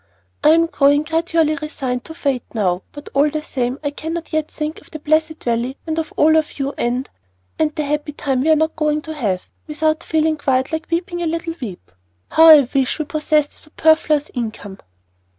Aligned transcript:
I 0.43 0.49
am 0.53 0.65
growing 0.65 1.03
gradually 1.03 1.55
resigned 1.57 2.05
to 2.05 2.15
Fate 2.15 2.41
now, 2.55 2.81
but 2.91 3.09
all 3.13 3.29
the 3.29 3.43
same 3.43 3.77
I 3.83 3.91
cannot 3.91 4.33
yet 4.33 4.49
think 4.49 4.81
of 4.81 4.89
the 4.89 4.97
blessed 4.97 5.43
Valley 5.43 5.77
and 5.85 5.99
all 6.17 6.35
of 6.37 6.57
you, 6.57 6.73
and 6.75 7.07
and 7.59 7.75
the 7.75 7.83
happy 7.83 8.11
time 8.13 8.41
we 8.41 8.49
are 8.49 8.55
not 8.55 8.75
going 8.75 9.03
to 9.03 9.13
have, 9.13 9.47
without 9.67 10.03
feeling 10.03 10.37
quite 10.37 10.71
like 10.71 10.87
'weeping 10.89 11.21
a 11.21 11.27
little 11.27 11.53
weep.' 11.61 11.91
How 12.29 12.47
I 12.47 12.61
wish 12.73 12.97
that 12.97 12.99
we 13.03 13.05
possessed 13.05 13.53
a 13.53 13.57
superfluous 13.57 14.31
income!" 14.33 14.79